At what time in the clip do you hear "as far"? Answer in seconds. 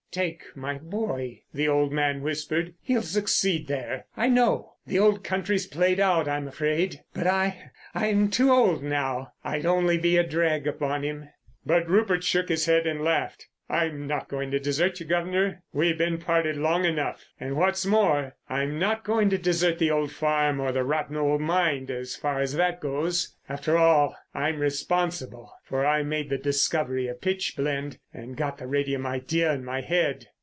21.89-22.41